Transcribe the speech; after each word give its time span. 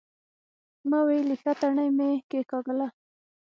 ما 0.89 0.99
ويلې 1.07 1.35
ښه 1.41 1.51
تڼۍ 1.59 1.89
مې 1.97 2.09
کېکاږله. 2.29 2.87